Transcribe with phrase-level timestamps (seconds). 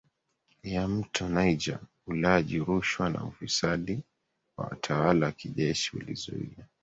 [0.63, 4.03] ya mto Niger Ulaji rushwa na ufisadi
[4.57, 6.65] wa watawala wa kijeshi ulizuia